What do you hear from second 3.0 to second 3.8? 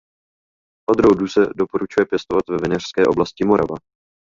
oblasti Morava.